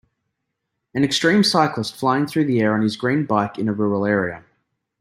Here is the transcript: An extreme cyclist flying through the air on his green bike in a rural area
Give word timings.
An 0.95 1.03
extreme 1.03 1.43
cyclist 1.43 1.95
flying 1.95 2.25
through 2.25 2.45
the 2.45 2.59
air 2.59 2.73
on 2.73 2.81
his 2.81 2.95
green 2.97 3.23
bike 3.23 3.59
in 3.59 3.69
a 3.69 3.73
rural 3.75 4.03
area 4.03 4.43